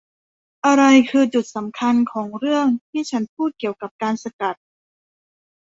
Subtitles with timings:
[0.65, 4.55] อะไรคือจุดสำคัญของเรื่องที่ฉันพูดเกี่ยวกับการสกัด?